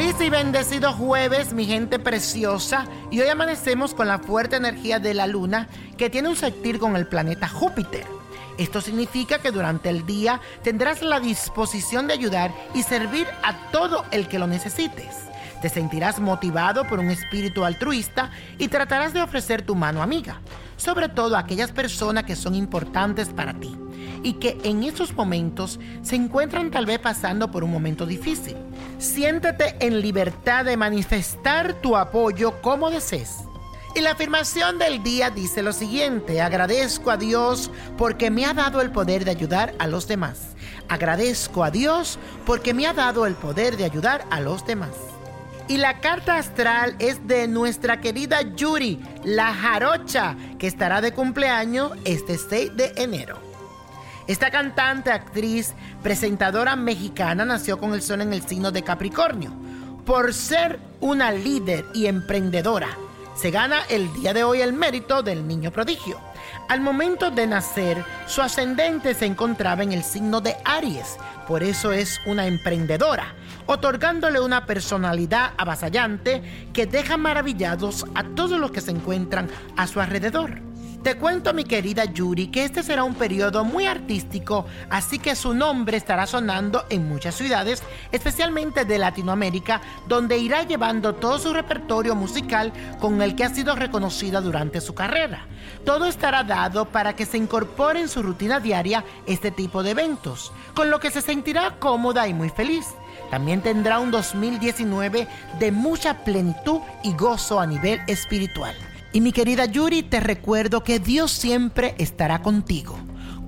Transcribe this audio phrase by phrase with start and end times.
[0.00, 2.86] Feliz y bendecido jueves, mi gente preciosa.
[3.10, 6.96] Y hoy amanecemos con la fuerte energía de la luna que tiene un sentir con
[6.96, 8.06] el planeta Júpiter.
[8.56, 14.06] Esto significa que durante el día tendrás la disposición de ayudar y servir a todo
[14.10, 15.16] el que lo necesites.
[15.60, 20.40] Te sentirás motivado por un espíritu altruista y tratarás de ofrecer tu mano amiga,
[20.78, 23.76] sobre todo a aquellas personas que son importantes para ti
[24.22, 28.56] y que en esos momentos se encuentran tal vez pasando por un momento difícil.
[28.98, 33.38] Siéntete en libertad de manifestar tu apoyo como desees.
[33.94, 38.80] Y la afirmación del día dice lo siguiente, agradezco a Dios porque me ha dado
[38.80, 40.50] el poder de ayudar a los demás.
[40.88, 44.94] Agradezco a Dios porque me ha dado el poder de ayudar a los demás.
[45.66, 51.92] Y la carta astral es de nuestra querida Yuri, la jarocha, que estará de cumpleaños
[52.04, 53.49] este 6 de enero.
[54.30, 55.74] Esta cantante, actriz,
[56.04, 59.50] presentadora mexicana nació con el sol en el signo de Capricornio.
[60.06, 62.96] Por ser una líder y emprendedora,
[63.34, 66.20] se gana el día de hoy el mérito del niño prodigio.
[66.68, 71.16] Al momento de nacer, su ascendente se encontraba en el signo de Aries,
[71.48, 73.34] por eso es una emprendedora,
[73.66, 80.00] otorgándole una personalidad avasallante que deja maravillados a todos los que se encuentran a su
[80.00, 80.69] alrededor.
[81.02, 85.54] Te cuento, mi querida Yuri, que este será un periodo muy artístico, así que su
[85.54, 92.14] nombre estará sonando en muchas ciudades, especialmente de Latinoamérica, donde irá llevando todo su repertorio
[92.14, 95.46] musical con el que ha sido reconocida durante su carrera.
[95.86, 100.52] Todo estará dado para que se incorpore en su rutina diaria este tipo de eventos,
[100.74, 102.84] con lo que se sentirá cómoda y muy feliz.
[103.30, 105.26] También tendrá un 2019
[105.58, 108.76] de mucha plenitud y gozo a nivel espiritual.
[109.12, 112.96] Y mi querida Yuri, te recuerdo que Dios siempre estará contigo.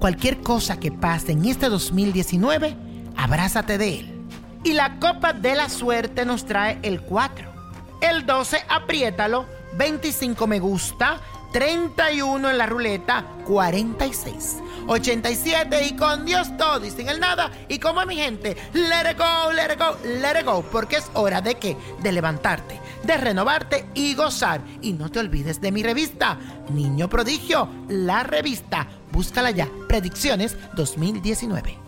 [0.00, 2.76] Cualquier cosa que pase en este 2019,
[3.16, 4.26] abrázate de Él.
[4.64, 7.52] Y la copa de la suerte nos trae el 4.
[8.00, 9.46] El 12, apriétalo.
[9.76, 11.20] 25 me gusta.
[11.52, 13.24] 31 en la ruleta.
[13.44, 14.56] 46.
[14.88, 17.50] 87 y con Dios todo y sin el nada.
[17.68, 20.62] Y como mi gente, let it go, let it go, let it go.
[20.62, 24.60] Porque es hora de que, de levantarte, de renovarte y gozar.
[24.80, 26.38] Y no te olvides de mi revista,
[26.72, 28.86] Niño Prodigio, la revista.
[29.10, 31.78] Búscala ya, Predicciones 2019.